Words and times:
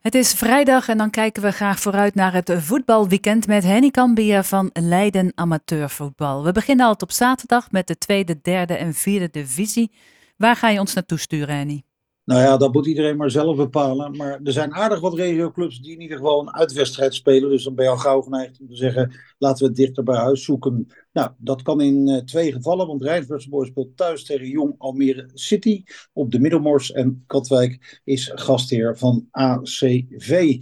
Het 0.00 0.14
is 0.14 0.32
vrijdag 0.32 0.88
en 0.88 0.98
dan 0.98 1.10
kijken 1.10 1.42
we 1.42 1.50
graag 1.50 1.80
vooruit 1.80 2.14
naar 2.14 2.32
het 2.32 2.52
voetbalweekend 2.56 3.46
met 3.46 3.62
Henny 3.62 3.90
Cambia 3.90 4.42
van 4.42 4.70
Leiden 4.72 5.32
Amateurvoetbal. 5.34 6.44
We 6.44 6.52
beginnen 6.52 6.86
altijd 6.86 7.10
op 7.10 7.16
zaterdag 7.16 7.70
met 7.70 7.86
de 7.86 7.98
tweede, 7.98 8.38
derde 8.42 8.74
en 8.74 8.94
vierde 8.94 9.28
divisie. 9.30 9.90
Waar 10.36 10.56
ga 10.56 10.68
je 10.68 10.80
ons 10.80 10.94
naartoe 10.94 11.18
sturen, 11.18 11.56
Henny? 11.56 11.82
Nou 12.30 12.42
ja, 12.42 12.56
dat 12.56 12.72
moet 12.72 12.86
iedereen 12.86 13.16
maar 13.16 13.30
zelf 13.30 13.56
bepalen. 13.56 14.16
Maar 14.16 14.40
er 14.44 14.52
zijn 14.52 14.74
aardig 14.74 15.00
wat 15.00 15.14
regioclubs 15.14 15.80
die 15.80 15.92
in 15.92 16.00
ieder 16.00 16.16
geval 16.16 16.40
een 16.40 16.54
uitwedstrijd 16.54 17.14
spelen. 17.14 17.50
Dus 17.50 17.64
dan 17.64 17.74
ben 17.74 17.84
je 17.84 17.90
al 17.90 17.96
gauw 17.96 18.20
geneigd 18.20 18.60
om 18.60 18.68
te 18.68 18.76
zeggen, 18.76 19.12
laten 19.38 19.62
we 19.62 19.68
het 19.68 19.76
dichter 19.76 20.02
bij 20.02 20.16
huis 20.16 20.44
zoeken. 20.44 20.86
Nou, 21.12 21.30
dat 21.38 21.62
kan 21.62 21.80
in 21.80 22.08
uh, 22.08 22.16
twee 22.16 22.52
gevallen, 22.52 22.86
want 22.86 23.02
Rijnsburgse 23.02 23.48
Boys 23.48 23.68
speelt 23.68 23.96
thuis 23.96 24.24
tegen 24.24 24.48
Jong 24.48 24.74
Almere 24.78 25.30
City 25.34 25.82
op 26.12 26.30
de 26.30 26.38
Middelmors. 26.38 26.92
En 26.92 27.24
Katwijk 27.26 28.00
is 28.04 28.30
gastheer 28.34 28.98
van 28.98 29.28
ACV 29.30 30.58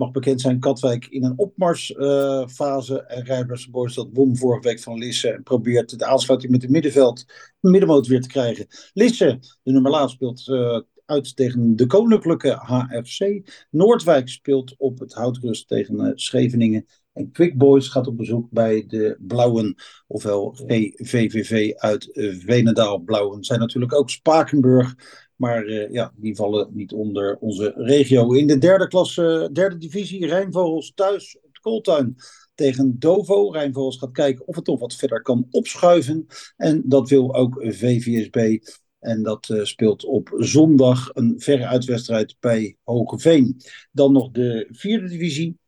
mag 0.00 0.10
bekend 0.10 0.40
zijn, 0.40 0.60
Katwijk 0.60 1.06
in 1.06 1.24
een 1.24 1.38
opmarsfase. 1.38 3.06
Uh, 3.08 3.16
en 3.16 3.24
Rijnbergse 3.24 3.70
Boys 3.70 3.94
dat 3.94 4.08
won 4.12 4.36
vorige 4.36 4.68
week 4.68 4.80
van 4.80 4.98
Lisse 4.98 5.30
en 5.30 5.42
probeert 5.42 5.98
de 5.98 6.04
aansluiting 6.04 6.52
met 6.52 6.62
het 6.62 6.70
middenveld, 6.70 7.24
middenmoot 7.60 8.06
weer 8.06 8.20
te 8.20 8.28
krijgen. 8.28 8.66
Lisse, 8.92 9.38
de 9.62 9.72
nummer 9.72 9.90
laatst, 9.90 10.14
speelt 10.14 10.46
uh, 10.46 10.80
uit 11.10 11.36
tegen 11.36 11.76
de 11.76 11.86
Koninklijke 11.86 12.50
HFC. 12.50 13.40
Noordwijk 13.70 14.28
speelt 14.28 14.74
op 14.78 14.98
het 14.98 15.12
Houtrust 15.12 15.68
tegen 15.68 15.94
uh, 15.94 16.10
Scheveningen. 16.14 16.86
En 17.12 17.30
Quick 17.30 17.58
Boys 17.58 17.88
gaat 17.88 18.06
op 18.06 18.16
bezoek 18.16 18.50
bij 18.50 18.84
de 18.86 19.16
Blauwen, 19.20 19.74
ofwel 20.06 20.54
GVVV 20.96 21.72
uit 21.74 22.08
Venendaal. 22.44 22.98
Blauwen 22.98 23.44
zijn 23.44 23.60
natuurlijk 23.60 23.94
ook 23.94 24.10
Spakenburg. 24.10 24.94
Maar 25.36 25.66
uh, 25.66 25.90
ja, 25.90 26.12
die 26.16 26.36
vallen 26.36 26.68
niet 26.72 26.92
onder 26.92 27.36
onze 27.36 27.72
regio. 27.76 28.32
In 28.32 28.46
de 28.46 28.58
derde 28.58 28.88
klasse, 28.88 29.50
derde 29.52 29.76
divisie, 29.76 30.26
Rijnvogels 30.26 30.92
thuis 30.94 31.38
op 31.42 31.54
de 31.54 31.60
Kooltuin 31.60 32.16
tegen 32.54 32.98
Dovo. 32.98 33.50
Rijnvogels 33.50 33.98
gaat 33.98 34.12
kijken 34.12 34.46
of 34.46 34.56
het 34.56 34.64
toch 34.64 34.80
wat 34.80 34.94
verder 34.94 35.22
kan 35.22 35.46
opschuiven. 35.50 36.26
En 36.56 36.82
dat 36.84 37.08
wil 37.08 37.34
ook 37.34 37.62
VVSB. 37.62 38.58
En 39.00 39.22
dat 39.22 39.48
uh, 39.48 39.64
speelt 39.64 40.04
op 40.04 40.32
zondag 40.36 41.10
een 41.12 41.34
verre 41.40 41.66
uitwedstrijd 41.66 42.36
bij 42.40 42.76
Hogeveen. 42.84 43.60
Dan 43.92 44.12
nog 44.12 44.30
de 44.30 44.68
vierde 44.70 45.08
divisie. 45.08 45.58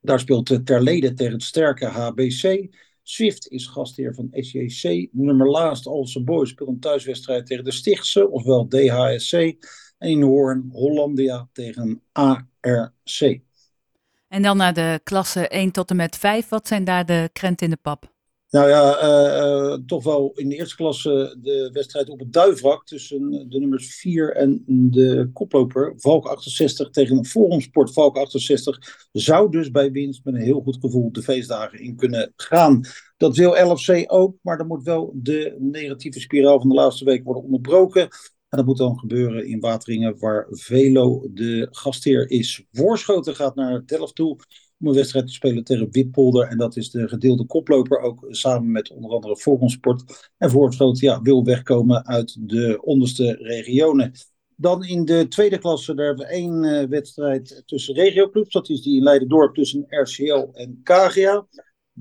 Daar 0.00 0.20
speelt 0.20 0.50
uh, 0.50 0.58
Terlede 0.58 1.12
tegen 1.12 1.32
het 1.32 1.42
sterke 1.42 1.86
HBC. 1.86 2.68
Swift 3.02 3.48
is 3.48 3.66
gastheer 3.66 4.14
van 4.14 4.28
SJC. 4.30 5.08
Nummer 5.12 5.50
laatst 5.50 5.86
Alse 5.86 6.22
Boys 6.22 6.50
speelt 6.50 6.68
een 6.68 6.80
thuiswedstrijd 6.80 7.46
tegen 7.46 7.64
de 7.64 7.72
Stichtse, 7.72 8.28
ofwel 8.28 8.68
DHSC. 8.68 9.32
En 9.98 10.08
in 10.08 10.22
Hoorn 10.22 10.68
Hollandia 10.72 11.48
tegen 11.52 12.02
ARC. 12.12 13.40
En 14.28 14.42
dan 14.42 14.56
naar 14.56 14.74
de 14.74 15.00
klasse 15.04 15.48
1 15.48 15.70
tot 15.70 15.90
en 15.90 15.96
met 15.96 16.16
5. 16.16 16.48
Wat 16.48 16.68
zijn 16.68 16.84
daar 16.84 17.06
de 17.06 17.30
krenten 17.32 17.66
in 17.66 17.72
de 17.72 17.78
pap? 17.82 18.09
Nou 18.50 18.68
ja, 18.68 19.02
uh, 19.02 19.42
uh, 19.42 19.78
toch 19.86 20.04
wel 20.04 20.32
in 20.34 20.48
de 20.48 20.56
eerste 20.56 20.76
klasse 20.76 21.36
de 21.42 21.70
wedstrijd 21.72 22.08
op 22.08 22.18
het 22.18 22.32
duivrak 22.32 22.86
tussen 22.86 23.30
de 23.48 23.58
nummers 23.58 23.94
4 23.94 24.36
en 24.36 24.64
de 24.66 25.30
koploper. 25.32 25.94
Valk 25.96 26.26
68 26.26 26.90
tegen 26.90 27.24
Forumsport 27.24 27.92
Valk 27.92 28.16
68 28.16 29.08
zou 29.12 29.50
dus 29.50 29.70
bij 29.70 29.90
winst 29.90 30.24
met 30.24 30.34
een 30.34 30.40
heel 30.40 30.60
goed 30.60 30.76
gevoel 30.80 31.12
de 31.12 31.22
feestdagen 31.22 31.80
in 31.80 31.96
kunnen 31.96 32.32
gaan. 32.36 32.80
Dat 33.16 33.36
wil 33.36 33.70
LFC 33.70 34.04
ook, 34.06 34.36
maar 34.42 34.58
dan 34.58 34.66
moet 34.66 34.82
wel 34.82 35.12
de 35.14 35.56
negatieve 35.58 36.20
spiraal 36.20 36.58
van 36.60 36.68
de 36.68 36.74
laatste 36.74 37.04
week 37.04 37.24
worden 37.24 37.42
onderbroken. 37.42 38.02
En 38.02 38.56
dat 38.56 38.66
moet 38.66 38.78
dan 38.78 38.98
gebeuren 38.98 39.46
in 39.46 39.60
Wateringen, 39.60 40.18
waar 40.18 40.46
Velo 40.50 41.26
de 41.30 41.68
gastheer 41.70 42.30
is. 42.30 42.64
Voorschoten 42.72 43.34
gaat 43.34 43.54
naar 43.54 43.86
Delft 43.86 44.14
toe 44.14 44.36
om 44.80 44.86
een 44.86 44.94
wedstrijd 44.94 45.26
te 45.26 45.32
spelen 45.32 45.64
tegen 45.64 45.90
Wippolder. 45.90 46.46
En 46.46 46.58
dat 46.58 46.76
is 46.76 46.90
de 46.90 47.08
gedeelde 47.08 47.46
koploper, 47.46 47.98
ook 47.98 48.26
samen 48.28 48.70
met 48.70 48.90
onder 48.90 49.10
andere 49.10 49.36
Volgensport. 49.36 50.30
En 50.38 50.50
Voorschoten 50.50 51.06
ja, 51.06 51.22
wil 51.22 51.44
wegkomen 51.44 52.06
uit 52.06 52.36
de 52.48 52.78
onderste 52.82 53.32
regionen. 53.32 54.12
Dan 54.56 54.84
in 54.84 55.04
de 55.04 55.28
tweede 55.28 55.58
klasse, 55.58 55.94
daar 55.94 56.06
hebben 56.06 56.26
we 56.26 56.32
één 56.32 56.64
uh, 56.64 56.88
wedstrijd 56.88 57.62
tussen 57.66 57.94
regioclubs. 57.94 58.52
Dat 58.52 58.68
is 58.68 58.82
die 58.82 58.96
in 58.96 59.02
Leiden-Dorp 59.02 59.54
tussen 59.54 59.86
RCL 59.88 60.48
en 60.52 60.80
KGA. 60.82 61.46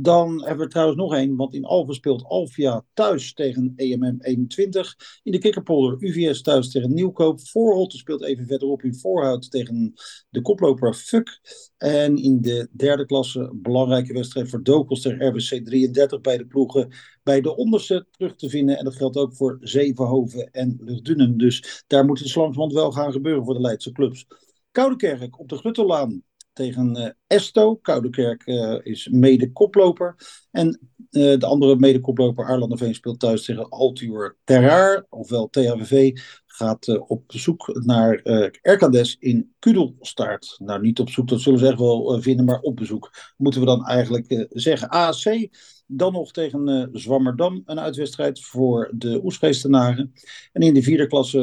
Dan 0.01 0.43
hebben 0.45 0.65
we 0.65 0.71
trouwens 0.71 0.97
nog 0.99 1.13
één, 1.13 1.35
want 1.35 1.53
in 1.53 1.65
Alphen 1.65 1.93
speelt 1.93 2.23
Alvia 2.23 2.85
thuis 2.93 3.33
tegen 3.33 3.73
EMM 3.75 4.17
21. 4.19 4.95
In 5.23 5.31
de 5.31 5.37
Kikkerpolder 5.37 6.03
UVS 6.03 6.41
thuis 6.41 6.71
tegen 6.71 6.93
Nieuwkoop. 6.93 7.47
Voorholte 7.47 7.97
speelt 7.97 8.23
even 8.23 8.45
verderop 8.45 8.83
in 8.83 8.95
Voorhout 8.95 9.51
tegen 9.51 9.93
de 10.29 10.41
koploper 10.41 10.93
Fuck. 10.93 11.39
En 11.77 12.17
in 12.17 12.41
de 12.41 12.69
derde 12.71 13.05
klasse, 13.05 13.51
belangrijke 13.55 14.13
wedstrijd 14.13 14.49
voor 14.49 14.63
Dokels 14.63 15.01
tegen 15.01 15.27
RBC 15.27 15.65
33 15.65 16.21
bij 16.21 16.37
de 16.37 16.47
ploegen. 16.47 16.93
Bij 17.23 17.41
de 17.41 17.55
onderste 17.55 18.07
terug 18.11 18.35
te 18.35 18.49
vinden. 18.49 18.77
En 18.77 18.83
dat 18.83 18.95
geldt 18.95 19.17
ook 19.17 19.35
voor 19.35 19.57
Zevenhoven 19.61 20.51
en 20.51 20.77
Luchtdunnen. 20.79 21.37
Dus 21.37 21.83
daar 21.87 22.05
moet 22.05 22.19
het 22.19 22.35
langzamerhand 22.35 22.73
wel 22.73 22.91
gaan 22.91 23.11
gebeuren 23.11 23.45
voor 23.45 23.53
de 23.53 23.61
Leidse 23.61 23.91
clubs. 23.91 24.27
Koudekerk 24.71 25.39
op 25.39 25.49
de 25.49 25.57
Gluttelaan 25.57 26.23
tegen 26.59 26.97
uh, 26.97 27.09
Esto. 27.27 27.75
Koudekerk 27.75 28.47
uh, 28.47 28.79
is 28.83 29.07
mede-koploper. 29.11 30.15
En 30.51 30.67
uh, 31.11 31.37
de 31.37 31.45
andere 31.45 31.75
mede-koploper 31.75 32.45
Arlanderveen 32.45 32.95
speelt 32.95 33.19
thuis 33.19 33.45
tegen 33.45 33.69
Altior 33.69 34.37
Terraar, 34.43 35.05
ofwel 35.09 35.49
THVV. 35.49 36.17
Gaat 36.59 36.99
op 37.07 37.23
zoek 37.27 37.79
naar 37.85 38.15
Erkades 38.61 39.15
in 39.19 39.53
Kudelstaart. 39.59 40.55
Nou, 40.57 40.81
niet 40.81 40.99
op 40.99 41.09
zoek, 41.09 41.27
dat 41.27 41.39
zullen 41.39 41.59
ze 41.59 41.67
echt 41.67 41.79
wel 41.79 42.21
vinden, 42.21 42.45
maar 42.45 42.59
op 42.59 42.75
bezoek. 42.75 43.11
Moeten 43.37 43.59
we 43.61 43.67
dan 43.67 43.85
eigenlijk 43.85 44.47
zeggen. 44.49 44.89
AC 44.89 45.49
dan 45.91 46.13
nog 46.13 46.31
tegen 46.31 46.69
uh, 46.69 46.85
Zwammerdam 46.91 47.61
een 47.65 47.79
uitwedstrijd 47.79 48.43
voor 48.43 48.91
de 48.95 49.23
Oesgeestenaren. 49.23 50.13
En 50.51 50.61
in 50.61 50.73
de 50.73 50.83
vierde 50.83 51.07
klasse 51.07 51.39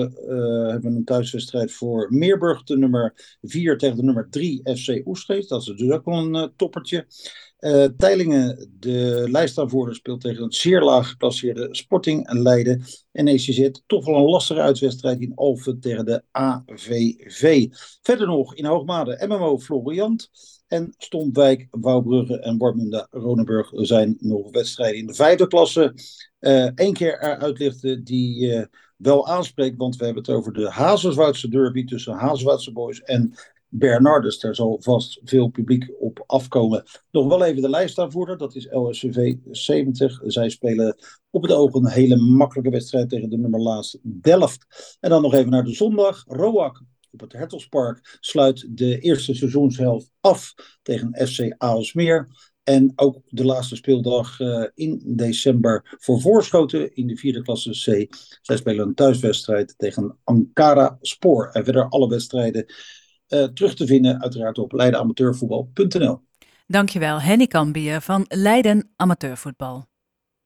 hebben 0.71 0.91
we 0.91 0.97
een 0.97 1.04
thuiswedstrijd 1.04 1.72
voor 1.72 2.06
Meerburg. 2.10 2.62
De 2.62 2.77
nummer 2.77 3.37
4 3.43 3.78
tegen 3.78 3.97
de 3.97 4.03
nummer 4.03 4.27
3 4.31 4.60
FC 4.77 5.06
Oesgeest. 5.06 5.48
Dat 5.48 5.60
is 5.60 5.66
dus 5.77 5.91
ook 5.91 6.04
wel 6.04 6.34
een 6.34 6.53
toppertje. 6.56 7.06
Teilingen, 7.97 8.71
de 8.78 9.27
lijstaanvoerder, 9.31 9.94
speelt 9.94 10.21
tegen 10.21 10.44
een 10.44 10.53
zeer 10.53 10.83
laag 10.83 11.09
geplasseerde 11.09 11.69
Sporting 11.71 12.33
Leiden. 12.33 12.83
En 13.12 13.28
ECZ 13.28 13.71
toch 13.87 14.04
wel 14.04 14.16
een 14.16 14.31
lastige 14.31 14.60
uitwedstrijd 14.60 15.06
in 15.11 15.34
Alphen 15.34 15.81
tegen 15.81 16.05
de 16.05 16.22
AVV. 16.31 17.67
Verder 18.03 18.27
nog 18.27 18.55
in 18.55 18.65
Hoogmade 18.65 19.27
MMO 19.27 19.59
Floriant. 19.59 20.31
En 20.67 20.94
Stompwijk, 20.99 21.67
Wouwbrugge 21.71 22.41
en 22.41 22.59
Warmunda 22.59 23.06
Ronenburg 23.11 23.71
zijn 23.72 24.16
nog 24.19 24.50
wedstrijden 24.50 24.99
in 24.99 25.06
de 25.06 25.15
vijfde 25.15 25.47
klasse. 25.47 25.95
Eén 26.39 26.72
uh, 26.77 26.93
keer 26.93 27.22
eruit 27.22 27.59
lichten 27.59 28.05
die 28.05 28.47
uh, 28.47 28.65
wel 28.97 29.28
aanspreekt, 29.28 29.77
want 29.77 29.97
we 29.97 30.05
hebben 30.05 30.22
het 30.22 30.33
over 30.33 30.53
de 30.53 30.71
Hazerswoudse 30.71 31.49
derby 31.49 31.84
tussen 31.84 32.15
Hazerswoudse 32.15 32.72
boys 32.72 33.03
en 33.03 33.34
Bernardus. 33.69 34.38
Daar 34.38 34.54
zal 34.54 34.78
vast 34.81 35.21
veel 35.25 35.49
publiek 35.49 35.93
op 35.99 36.25
afkomen. 36.27 36.84
Nog 37.10 37.27
wel 37.27 37.44
even 37.44 37.62
de 37.62 37.71
lijstaanvoerder, 37.71 38.38
dat 38.38 38.54
is 38.54 38.69
LSCV 38.71 39.34
70. 39.50 40.21
Zij 40.25 40.49
spelen 40.49 40.97
op 41.31 41.43
het 41.43 41.53
oog 41.53 41.75
een 41.75 41.88
hele 41.88 42.16
makkelijke 42.16 42.71
wedstrijd 42.71 43.09
tegen 43.09 43.31
de 43.31 43.38
nummer 43.38 43.60
laatst 43.60 43.99
Delft. 44.03 44.66
En 45.00 45.10
dan 45.10 45.22
nog 45.22 45.34
even 45.34 45.50
naar 45.50 45.65
de 45.65 45.75
zondag. 45.75 46.25
Roak 46.27 46.82
op 47.10 47.21
het 47.21 47.32
Hertelspark 47.32 48.16
sluit 48.21 48.66
de 48.71 48.99
eerste 48.99 49.34
seizoenshelft 49.34 50.10
af 50.21 50.54
tegen 50.83 51.27
FC 51.27 51.54
Aalsmeer. 51.59 52.28
En 52.62 52.93
ook 52.97 53.22
de 53.27 53.44
laatste 53.44 53.77
speeldag 53.77 54.41
uh, 54.41 54.65
in 54.75 55.03
december 55.04 55.97
voor 55.98 56.21
Voorschoten 56.21 56.94
in 56.94 57.06
de 57.06 57.16
vierde 57.16 57.43
klasse 57.43 57.71
C. 57.71 58.15
Zij 58.43 58.56
spelen 58.56 58.87
een 58.87 58.94
thuiswedstrijd 58.94 59.75
tegen 59.77 60.19
Ankara 60.25 60.98
Spoor. 61.00 61.48
En 61.53 61.65
verder 61.65 61.88
alle 61.88 62.09
wedstrijden 62.09 62.66
uh, 63.28 63.44
terug 63.44 63.75
te 63.75 63.87
vinden 63.87 64.22
uiteraard 64.22 64.59
op 64.59 64.72
leidenamateurvoetbal.nl. 64.72 66.21
Dankjewel 66.66 67.21
Henny 67.21 67.47
Kambier 67.47 68.01
van 68.01 68.24
Leiden 68.28 68.92
Amateurvoetbal. 68.97 69.86